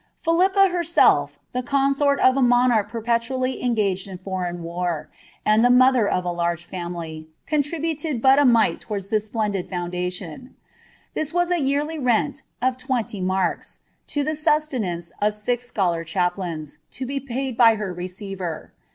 Philippa 0.19 0.69
herself, 0.69 1.37
the 1.51 1.61
consort 1.61 2.19
of 2.21 2.35
a 2.35 2.41
monarch 2.41 2.89
perpetually 2.89 3.61
engaged 3.61 4.07
in 4.07 4.17
foreign 4.17 4.63
war, 4.63 5.09
and 5.45 5.63
the 5.63 5.69
mother 5.69 6.07
of 6.07 6.25
a 6.25 6.31
large 6.31 6.65
family, 6.65 7.27
contnbuted 7.45 8.19
but 8.19 8.39
a 8.39 8.43
mite 8.45 8.81
to 8.81 8.87
wards 8.89 9.09
this 9.09 9.27
splendid 9.27 9.69
foundation: 9.69 10.55
this 11.13 11.31
was 11.35 11.51
a 11.51 11.59
yearly 11.61 11.99
rent 11.99 12.41
of 12.63 12.79
twenty 12.79 13.21
marks, 13.21 13.81
lo 14.15 14.23
the 14.23 14.35
sustenance 14.35 15.11
of 15.21 15.35
six 15.35 15.65
scholar 15.67 16.03
chaplains, 16.03 16.79
to 16.89 17.05
be 17.05 17.19
paid 17.19 17.55
by 17.55 17.75
her 17.75 17.93
receiver. 17.93 18.73